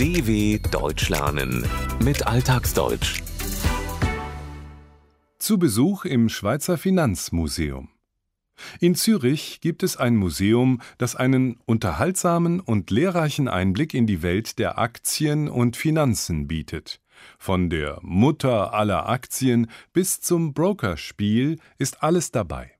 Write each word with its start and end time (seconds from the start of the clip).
DW 0.00 0.58
Deutsch 0.70 1.10
lernen 1.10 1.66
mit 2.02 2.26
Alltagsdeutsch. 2.26 3.20
Zu 5.38 5.58
Besuch 5.58 6.06
im 6.06 6.30
Schweizer 6.30 6.78
Finanzmuseum. 6.78 7.90
In 8.80 8.94
Zürich 8.94 9.60
gibt 9.60 9.82
es 9.82 9.98
ein 9.98 10.16
Museum, 10.16 10.80
das 10.96 11.16
einen 11.16 11.60
unterhaltsamen 11.66 12.60
und 12.60 12.90
lehrreichen 12.90 13.46
Einblick 13.46 13.92
in 13.92 14.06
die 14.06 14.22
Welt 14.22 14.58
der 14.58 14.78
Aktien 14.78 15.50
und 15.50 15.76
Finanzen 15.76 16.48
bietet. 16.48 17.02
Von 17.38 17.68
der 17.68 17.98
Mutter 18.00 18.72
aller 18.72 19.06
Aktien 19.06 19.66
bis 19.92 20.22
zum 20.22 20.54
Brokerspiel 20.54 21.58
ist 21.76 22.02
alles 22.02 22.30
dabei. 22.30 22.70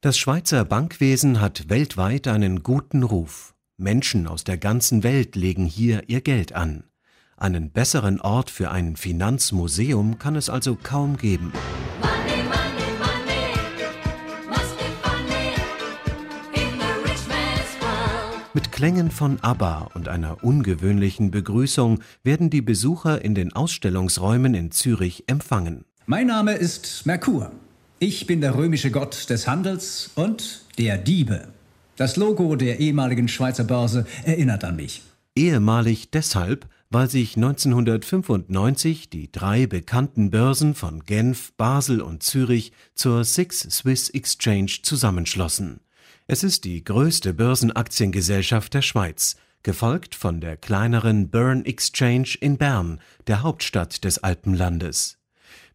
Das 0.00 0.18
Schweizer 0.18 0.64
Bankwesen 0.64 1.40
hat 1.40 1.68
weltweit 1.68 2.26
einen 2.26 2.64
guten 2.64 3.04
Ruf. 3.04 3.54
Menschen 3.78 4.26
aus 4.26 4.42
der 4.42 4.58
ganzen 4.58 5.04
Welt 5.04 5.36
legen 5.36 5.64
hier 5.64 6.02
ihr 6.08 6.20
Geld 6.20 6.52
an. 6.52 6.82
Einen 7.36 7.70
besseren 7.70 8.20
Ort 8.20 8.50
für 8.50 8.72
ein 8.72 8.96
Finanzmuseum 8.96 10.18
kann 10.18 10.34
es 10.34 10.50
also 10.50 10.74
kaum 10.74 11.16
geben. 11.16 11.52
Money, 12.00 12.42
money, 12.42 12.90
money, 12.98 13.54
must 14.48 14.76
be 14.78 14.84
funny 15.00 15.54
in 16.54 16.72
the 16.80 17.08
rich 17.08 17.28
man's 17.28 17.80
world. 17.80 18.52
Mit 18.52 18.72
Klängen 18.72 19.12
von 19.12 19.38
ABBA 19.42 19.90
und 19.94 20.08
einer 20.08 20.42
ungewöhnlichen 20.42 21.30
Begrüßung 21.30 22.00
werden 22.24 22.50
die 22.50 22.62
Besucher 22.62 23.24
in 23.24 23.36
den 23.36 23.52
Ausstellungsräumen 23.52 24.54
in 24.54 24.72
Zürich 24.72 25.28
empfangen. 25.28 25.84
Mein 26.06 26.26
Name 26.26 26.54
ist 26.54 27.06
Merkur. 27.06 27.52
Ich 28.00 28.26
bin 28.26 28.40
der 28.40 28.56
römische 28.56 28.90
Gott 28.90 29.30
des 29.30 29.46
Handels 29.46 30.10
und 30.16 30.64
der 30.78 30.98
Diebe. 30.98 31.46
Das 31.98 32.14
Logo 32.14 32.54
der 32.54 32.78
ehemaligen 32.78 33.26
Schweizer 33.26 33.64
Börse 33.64 34.06
erinnert 34.24 34.62
an 34.62 34.76
mich. 34.76 35.02
Ehemalig 35.34 36.12
deshalb, 36.12 36.68
weil 36.90 37.10
sich 37.10 37.34
1995 37.34 39.10
die 39.10 39.32
drei 39.32 39.66
bekannten 39.66 40.30
Börsen 40.30 40.76
von 40.76 41.00
Genf, 41.00 41.52
Basel 41.56 42.00
und 42.00 42.22
Zürich 42.22 42.70
zur 42.94 43.24
Six 43.24 43.66
Swiss 43.70 44.10
Exchange 44.10 44.78
zusammenschlossen. 44.82 45.80
Es 46.28 46.44
ist 46.44 46.62
die 46.64 46.84
größte 46.84 47.34
Börsenaktiengesellschaft 47.34 48.74
der 48.74 48.82
Schweiz, 48.82 49.34
gefolgt 49.64 50.14
von 50.14 50.40
der 50.40 50.56
kleineren 50.56 51.30
Bern 51.30 51.64
Exchange 51.64 52.36
in 52.40 52.58
Bern, 52.58 53.00
der 53.26 53.42
Hauptstadt 53.42 54.04
des 54.04 54.18
Alpenlandes. 54.18 55.17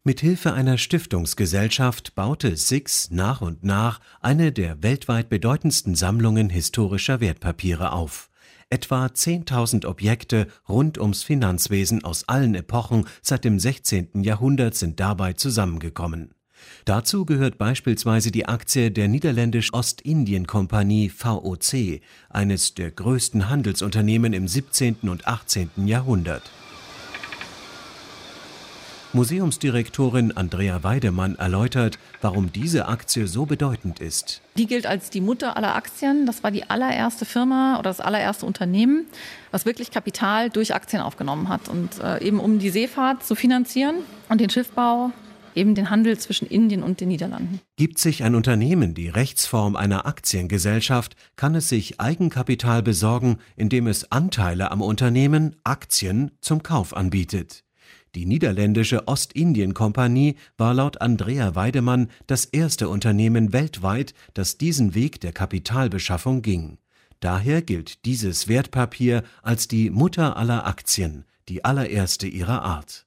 Mit 0.06 0.20
Hilfe 0.20 0.52
einer 0.52 0.76
Stiftungsgesellschaft 0.76 2.14
baute 2.14 2.58
Six 2.58 3.10
nach 3.10 3.40
und 3.40 3.64
nach 3.64 4.00
eine 4.20 4.52
der 4.52 4.82
weltweit 4.82 5.30
bedeutendsten 5.30 5.94
Sammlungen 5.94 6.50
historischer 6.50 7.20
Wertpapiere 7.20 7.92
auf. 7.92 8.28
Etwa 8.68 9.06
10.000 9.06 9.86
Objekte 9.86 10.48
rund 10.68 10.98
ums 10.98 11.22
Finanzwesen 11.22 12.04
aus 12.04 12.28
allen 12.28 12.54
Epochen 12.54 13.06
seit 13.22 13.46
dem 13.46 13.58
16. 13.58 14.22
Jahrhundert 14.22 14.74
sind 14.74 15.00
dabei 15.00 15.32
zusammengekommen. 15.32 16.34
Dazu 16.84 17.24
gehört 17.24 17.56
beispielsweise 17.56 18.30
die 18.30 18.44
Aktie 18.44 18.90
der 18.90 19.08
Niederländisch-Ostindien-Kompanie 19.08 21.08
VOC, 21.08 22.02
eines 22.28 22.74
der 22.74 22.90
größten 22.90 23.48
Handelsunternehmen 23.48 24.34
im 24.34 24.48
17. 24.48 25.08
und 25.08 25.26
18. 25.26 25.70
Jahrhundert. 25.86 26.42
Museumsdirektorin 29.14 30.36
Andrea 30.36 30.82
Weidemann 30.82 31.36
erläutert, 31.36 31.98
warum 32.20 32.52
diese 32.52 32.88
Aktie 32.88 33.28
so 33.28 33.46
bedeutend 33.46 34.00
ist. 34.00 34.42
Die 34.56 34.66
gilt 34.66 34.86
als 34.86 35.08
die 35.08 35.20
Mutter 35.20 35.56
aller 35.56 35.76
Aktien. 35.76 36.26
Das 36.26 36.42
war 36.42 36.50
die 36.50 36.68
allererste 36.68 37.24
Firma 37.24 37.78
oder 37.78 37.90
das 37.90 38.00
allererste 38.00 38.44
Unternehmen, 38.44 39.06
was 39.52 39.66
wirklich 39.66 39.92
Kapital 39.92 40.50
durch 40.50 40.74
Aktien 40.74 41.00
aufgenommen 41.00 41.48
hat. 41.48 41.68
Und 41.68 42.00
äh, 42.02 42.24
eben 42.24 42.40
um 42.40 42.58
die 42.58 42.70
Seefahrt 42.70 43.24
zu 43.24 43.36
finanzieren 43.36 43.96
und 44.28 44.40
den 44.40 44.50
Schiffbau, 44.50 45.12
eben 45.54 45.74
den 45.74 45.90
Handel 45.90 46.18
zwischen 46.18 46.46
Indien 46.48 46.82
und 46.82 47.00
den 47.00 47.08
Niederlanden. 47.08 47.60
Gibt 47.76 47.98
sich 47.98 48.24
ein 48.24 48.34
Unternehmen 48.34 48.94
die 48.94 49.08
Rechtsform 49.08 49.76
einer 49.76 50.06
Aktiengesellschaft, 50.06 51.14
kann 51.36 51.54
es 51.54 51.68
sich 51.68 52.00
Eigenkapital 52.00 52.82
besorgen, 52.82 53.38
indem 53.56 53.86
es 53.86 54.10
Anteile 54.10 54.70
am 54.70 54.82
Unternehmen, 54.82 55.56
Aktien, 55.64 56.32
zum 56.40 56.62
Kauf 56.62 56.96
anbietet. 56.96 57.63
Die 58.14 58.26
niederländische 58.26 59.08
Ostindien-Kompanie 59.08 60.36
war 60.56 60.72
laut 60.72 61.00
Andrea 61.00 61.54
Weidemann 61.56 62.10
das 62.26 62.44
erste 62.44 62.88
Unternehmen 62.88 63.52
weltweit, 63.52 64.14
das 64.34 64.56
diesen 64.56 64.94
Weg 64.94 65.20
der 65.20 65.32
Kapitalbeschaffung 65.32 66.42
ging. 66.42 66.78
Daher 67.18 67.62
gilt 67.62 68.04
dieses 68.04 68.48
Wertpapier 68.48 69.24
als 69.42 69.66
die 69.66 69.90
Mutter 69.90 70.36
aller 70.36 70.66
Aktien, 70.66 71.24
die 71.48 71.64
allererste 71.64 72.28
ihrer 72.28 72.62
Art. 72.62 73.06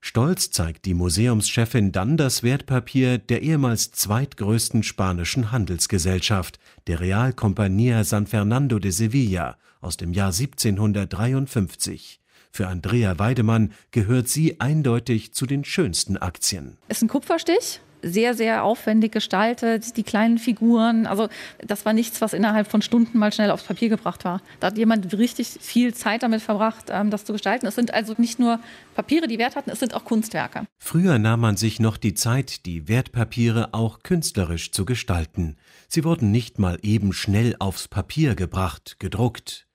Stolz 0.00 0.50
zeigt 0.50 0.84
die 0.86 0.94
Museumschefin 0.94 1.92
dann 1.92 2.16
das 2.16 2.42
Wertpapier 2.42 3.18
der 3.18 3.42
ehemals 3.42 3.92
zweitgrößten 3.92 4.82
spanischen 4.82 5.52
Handelsgesellschaft, 5.52 6.58
der 6.88 6.98
Real 6.98 7.30
Compañía 7.30 8.02
San 8.02 8.26
Fernando 8.26 8.80
de 8.80 8.90
Sevilla 8.90 9.56
aus 9.80 9.96
dem 9.96 10.12
Jahr 10.12 10.32
1753. 10.32 12.21
Für 12.54 12.68
Andrea 12.68 13.18
Weidemann 13.18 13.72
gehört 13.92 14.28
sie 14.28 14.60
eindeutig 14.60 15.32
zu 15.32 15.46
den 15.46 15.64
schönsten 15.64 16.18
Aktien. 16.18 16.76
Ist 16.88 17.02
ein 17.02 17.08
Kupferstich, 17.08 17.80
sehr, 18.02 18.34
sehr 18.34 18.62
aufwendig 18.62 19.10
gestaltet, 19.10 19.96
die 19.96 20.02
kleinen 20.02 20.36
Figuren. 20.36 21.06
Also 21.06 21.28
das 21.66 21.86
war 21.86 21.94
nichts, 21.94 22.20
was 22.20 22.34
innerhalb 22.34 22.70
von 22.70 22.82
Stunden 22.82 23.18
mal 23.18 23.32
schnell 23.32 23.50
aufs 23.50 23.64
Papier 23.64 23.88
gebracht 23.88 24.26
war. 24.26 24.42
Da 24.60 24.66
hat 24.66 24.76
jemand 24.76 25.16
richtig 25.16 25.48
viel 25.60 25.94
Zeit 25.94 26.24
damit 26.24 26.42
verbracht, 26.42 26.86
ähm, 26.90 27.08
das 27.10 27.24
zu 27.24 27.32
gestalten. 27.32 27.64
Es 27.66 27.74
sind 27.74 27.94
also 27.94 28.14
nicht 28.18 28.38
nur 28.38 28.60
Papiere, 28.94 29.28
die 29.28 29.38
Wert 29.38 29.56
hatten, 29.56 29.70
es 29.70 29.80
sind 29.80 29.94
auch 29.94 30.04
Kunstwerke. 30.04 30.66
Früher 30.78 31.18
nahm 31.18 31.40
man 31.40 31.56
sich 31.56 31.80
noch 31.80 31.96
die 31.96 32.12
Zeit, 32.12 32.66
die 32.66 32.86
Wertpapiere 32.86 33.72
auch 33.72 34.00
künstlerisch 34.02 34.72
zu 34.72 34.84
gestalten. 34.84 35.56
Sie 35.88 36.04
wurden 36.04 36.30
nicht 36.30 36.58
mal 36.58 36.78
eben 36.82 37.14
schnell 37.14 37.56
aufs 37.60 37.88
Papier 37.88 38.34
gebracht, 38.34 38.96
gedruckt. 38.98 39.66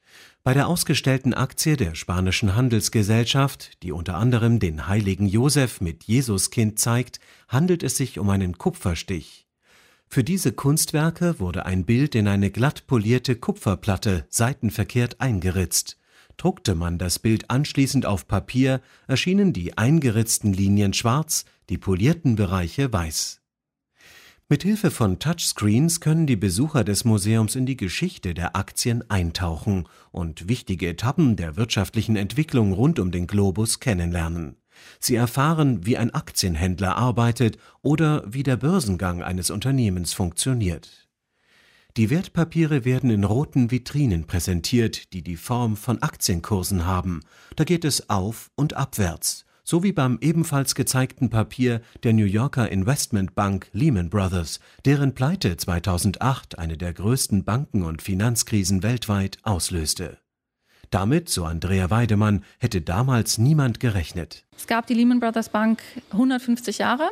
Bei 0.48 0.54
der 0.54 0.70
ausgestellten 0.70 1.34
Aktie 1.34 1.76
der 1.76 1.94
spanischen 1.94 2.56
Handelsgesellschaft, 2.56 3.84
die 3.84 3.92
unter 3.92 4.16
anderem 4.16 4.60
den 4.60 4.88
heiligen 4.88 5.28
Josef 5.28 5.82
mit 5.82 6.06
Jesuskind 6.06 6.80
zeigt, 6.80 7.20
handelt 7.50 7.84
es 7.84 7.98
sich 7.98 8.18
um 8.18 8.30
einen 8.30 8.58
Kupferstich. 8.58 9.46
Für 10.08 10.24
diese 10.24 10.54
Kunstwerke 10.54 11.42
wurde 11.42 11.66
ein 11.66 11.84
Bild 11.84 12.16
in 12.16 12.30
eine 12.30 12.50
glatt 12.50 12.88
polierte 12.88 13.36
Kupferplatte 13.36 14.26
seitenverkehrt 14.30 15.20
eingeritzt. 15.20 15.98
Druckte 16.38 16.76
man 16.76 16.98
das 16.98 17.20
Bild 17.20 17.50
anschließend 17.52 18.06
auf 18.06 18.26
Papier, 18.26 18.80
erschienen 19.06 19.52
die 19.52 19.78
eingeritzten 19.78 20.54
Linien 20.54 20.94
schwarz, 20.94 21.44
die 21.68 21.78
polierten 21.78 22.38
Bereiche 22.38 22.94
weiß. 22.94 23.42
Mit 24.50 24.64
Hilfe 24.64 24.92
von 24.92 25.20
Touchscreens 25.20 26.00
können 26.00 26.26
die 26.26 26.38
Besucher 26.38 26.86
des 26.86 27.04
Museums 27.04 27.58
in 27.58 27.66
die 27.66 27.76
Geschichte 27.76 28.34
der 28.34 28.56
Aktien 28.56 29.04
eintauchen 29.10 29.90
und 30.12 30.48
wichtige 30.48 30.88
Etappen 30.88 31.36
der 31.36 31.58
wirtschaftlichen 31.58 32.16
Entwicklung 32.16 32.72
rund 32.72 32.98
um 32.98 33.12
den 33.12 33.28
Globus 33.28 33.82
kennenlernen. 33.82 34.56
Sie 35.02 35.16
erfahren, 35.16 35.86
wie 35.86 35.98
ein 35.98 36.14
Aktienhändler 36.14 36.96
arbeitet 36.96 37.58
oder 37.82 38.24
wie 38.26 38.44
der 38.44 38.56
Börsengang 38.56 39.22
eines 39.22 39.50
Unternehmens 39.50 40.14
funktioniert. 40.14 41.10
Die 41.98 42.10
Wertpapiere 42.10 42.86
werden 42.86 43.10
in 43.10 43.26
roten 43.26 43.70
Vitrinen 43.70 44.28
präsentiert, 44.28 45.12
die 45.12 45.24
die 45.24 45.36
Form 45.36 45.76
von 45.76 46.02
Aktienkursen 46.02 46.86
haben. 46.86 47.20
Da 47.58 47.66
geht 47.66 47.84
es 47.84 48.10
auf 48.10 48.50
und 48.56 48.76
abwärts 48.76 49.47
so 49.68 49.84
wie 49.84 49.92
beim 49.92 50.18
ebenfalls 50.22 50.76
gezeigten 50.76 51.30
Papier 51.30 51.82
der 52.04 52.14
New 52.14 52.24
Yorker 52.24 52.72
Investmentbank 52.72 53.68
Lehman 53.74 54.10
Brothers, 54.10 54.62
deren 54.86 55.14
Pleite 55.14 55.58
2008 55.58 56.58
eine 56.58 56.78
der 56.78 56.94
größten 56.94 57.44
Banken- 57.44 57.84
und 57.84 58.02
Finanzkrisen 58.02 58.82
weltweit 58.82 59.40
auslöste. 59.44 60.20
Damit, 60.90 61.28
so 61.28 61.44
Andrea 61.44 61.90
Weidemann, 61.90 62.46
hätte 62.60 62.80
damals 62.80 63.40
niemand 63.40 63.82
gerechnet. 63.82 64.46
Es 64.56 64.68
gab 64.68 64.88
die 64.88 64.94
Lehman 64.94 65.20
Brothers 65.20 65.50
Bank 65.50 65.82
150 66.14 66.78
Jahre. 66.78 67.10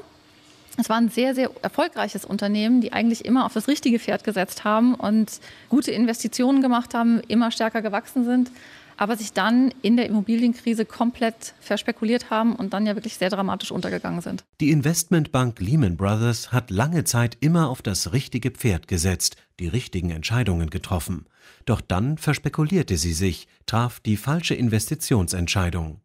Es 0.77 0.87
war 0.87 0.95
ein 0.95 1.09
sehr, 1.09 1.35
sehr 1.35 1.51
erfolgreiches 1.61 2.23
Unternehmen, 2.23 2.79
die 2.79 2.93
eigentlich 2.93 3.25
immer 3.25 3.45
auf 3.45 3.53
das 3.53 3.67
richtige 3.67 3.99
Pferd 3.99 4.23
gesetzt 4.23 4.63
haben 4.63 4.95
und 4.95 5.41
gute 5.67 5.91
Investitionen 5.91 6.61
gemacht 6.61 6.93
haben, 6.93 7.19
immer 7.27 7.51
stärker 7.51 7.81
gewachsen 7.81 8.23
sind 8.23 8.49
aber 8.97 9.17
sich 9.17 9.33
dann 9.33 9.73
in 9.81 9.97
der 9.97 10.07
Immobilienkrise 10.07 10.85
komplett 10.85 11.53
verspekuliert 11.59 12.29
haben 12.29 12.55
und 12.55 12.73
dann 12.73 12.85
ja 12.85 12.95
wirklich 12.95 13.17
sehr 13.17 13.29
dramatisch 13.29 13.71
untergegangen 13.71 14.21
sind. 14.21 14.43
Die 14.61 14.71
Investmentbank 14.71 15.59
Lehman 15.59 15.97
Brothers 15.97 16.51
hat 16.51 16.71
lange 16.71 17.03
Zeit 17.03 17.37
immer 17.39 17.69
auf 17.69 17.81
das 17.81 18.13
richtige 18.13 18.51
Pferd 18.51 18.87
gesetzt, 18.87 19.37
die 19.59 19.67
richtigen 19.67 20.11
Entscheidungen 20.11 20.69
getroffen. 20.69 21.25
Doch 21.65 21.81
dann 21.81 22.17
verspekulierte 22.17 22.97
sie 22.97 23.13
sich, 23.13 23.47
traf 23.65 23.99
die 23.99 24.17
falsche 24.17 24.55
Investitionsentscheidung. 24.55 26.01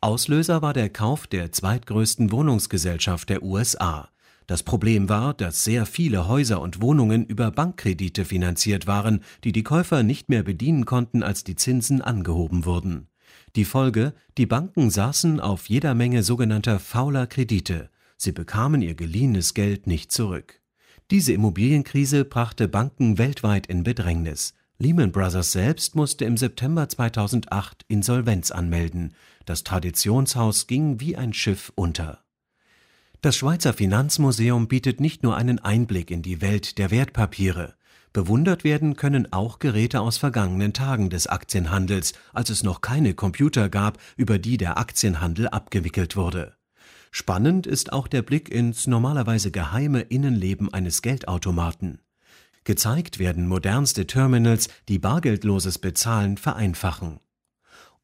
Auslöser 0.00 0.62
war 0.62 0.72
der 0.72 0.90
Kauf 0.90 1.26
der 1.26 1.52
zweitgrößten 1.52 2.30
Wohnungsgesellschaft 2.30 3.28
der 3.28 3.42
USA. 3.42 4.10
Das 4.46 4.62
Problem 4.62 5.08
war, 5.08 5.34
dass 5.34 5.64
sehr 5.64 5.86
viele 5.86 6.28
Häuser 6.28 6.60
und 6.60 6.80
Wohnungen 6.80 7.26
über 7.26 7.50
Bankkredite 7.50 8.24
finanziert 8.24 8.86
waren, 8.86 9.20
die 9.42 9.52
die 9.52 9.64
Käufer 9.64 10.04
nicht 10.04 10.28
mehr 10.28 10.44
bedienen 10.44 10.84
konnten, 10.84 11.22
als 11.22 11.42
die 11.42 11.56
Zinsen 11.56 12.00
angehoben 12.00 12.64
wurden. 12.64 13.08
Die 13.56 13.64
Folge, 13.64 14.14
die 14.38 14.46
Banken 14.46 14.90
saßen 14.90 15.40
auf 15.40 15.68
jeder 15.68 15.94
Menge 15.94 16.22
sogenannter 16.22 16.78
fauler 16.78 17.26
Kredite. 17.26 17.90
Sie 18.16 18.32
bekamen 18.32 18.82
ihr 18.82 18.94
geliehenes 18.94 19.54
Geld 19.54 19.86
nicht 19.86 20.12
zurück. 20.12 20.60
Diese 21.10 21.32
Immobilienkrise 21.32 22.24
brachte 22.24 22.68
Banken 22.68 23.18
weltweit 23.18 23.66
in 23.66 23.82
Bedrängnis. 23.82 24.54
Lehman 24.78 25.10
Brothers 25.10 25.52
selbst 25.52 25.96
musste 25.96 26.24
im 26.24 26.36
September 26.36 26.88
2008 26.88 27.84
Insolvenz 27.88 28.50
anmelden. 28.50 29.14
Das 29.44 29.64
Traditionshaus 29.64 30.66
ging 30.66 31.00
wie 31.00 31.16
ein 31.16 31.32
Schiff 31.32 31.72
unter. 31.74 32.25
Das 33.22 33.36
Schweizer 33.36 33.72
Finanzmuseum 33.72 34.68
bietet 34.68 35.00
nicht 35.00 35.22
nur 35.22 35.36
einen 35.36 35.58
Einblick 35.58 36.10
in 36.10 36.22
die 36.22 36.40
Welt 36.42 36.78
der 36.78 36.90
Wertpapiere. 36.90 37.74
Bewundert 38.12 38.64
werden 38.64 38.96
können 38.96 39.32
auch 39.32 39.58
Geräte 39.58 40.00
aus 40.00 40.16
vergangenen 40.16 40.72
Tagen 40.72 41.10
des 41.10 41.26
Aktienhandels, 41.26 42.14
als 42.32 42.50
es 42.50 42.62
noch 42.62 42.80
keine 42.80 43.14
Computer 43.14 43.68
gab, 43.68 43.98
über 44.16 44.38
die 44.38 44.56
der 44.56 44.78
Aktienhandel 44.78 45.48
abgewickelt 45.48 46.16
wurde. 46.16 46.56
Spannend 47.10 47.66
ist 47.66 47.92
auch 47.92 48.08
der 48.08 48.22
Blick 48.22 48.50
ins 48.50 48.86
normalerweise 48.86 49.50
geheime 49.50 50.00
Innenleben 50.00 50.72
eines 50.72 51.02
Geldautomaten. 51.02 52.00
Gezeigt 52.64 53.18
werden 53.18 53.48
modernste 53.48 54.06
Terminals, 54.06 54.68
die 54.88 54.98
bargeldloses 54.98 55.78
Bezahlen 55.78 56.36
vereinfachen. 56.36 57.20